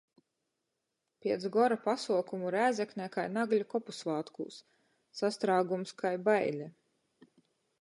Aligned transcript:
Piec 1.25 1.43
“Gora” 1.55 1.75
pasuokumu 1.83 2.53
Rēzeknē 2.55 3.07
kai 3.17 3.25
Nagļu 3.35 3.67
kopusvātkūs- 3.75 4.59
sastrāgums 5.21 5.97
kai 6.01 6.15
baile! 6.31 6.71